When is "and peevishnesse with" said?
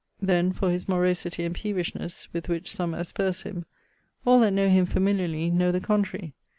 1.45-2.49